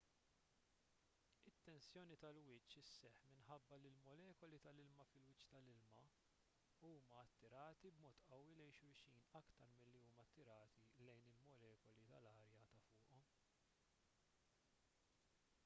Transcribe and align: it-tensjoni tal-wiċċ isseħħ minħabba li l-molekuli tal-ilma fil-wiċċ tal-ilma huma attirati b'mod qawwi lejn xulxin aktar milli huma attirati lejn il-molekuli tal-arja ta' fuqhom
it-tensjoni 1.49 2.15
tal-wiċċ 2.21 2.77
isseħħ 2.83 3.25
minħabba 3.33 3.77
li 3.83 3.89
l-molekuli 3.91 4.59
tal-ilma 4.63 5.05
fil-wiċċ 5.11 5.49
tal-ilma 5.51 6.01
huma 6.87 7.19
attirati 7.25 7.91
b'mod 7.99 8.17
qawwi 8.31 8.55
lejn 8.63 8.73
xulxin 8.79 9.21
aktar 9.41 9.71
milli 9.81 10.01
huma 10.07 10.15
attirati 10.25 10.87
lejn 11.11 11.29
il-molekuli 11.35 12.07
tal-arja 12.15 12.49
ta' 12.57 12.67
fuqhom 12.87 13.21